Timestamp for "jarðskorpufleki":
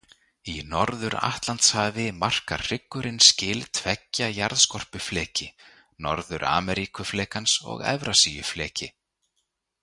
4.39-5.49